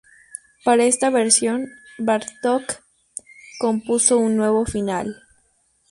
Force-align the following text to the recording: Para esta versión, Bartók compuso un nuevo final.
Para 0.65 0.85
esta 0.85 1.11
versión, 1.11 1.69
Bartók 1.99 2.81
compuso 3.59 4.17
un 4.17 4.35
nuevo 4.35 4.65
final. 4.65 5.15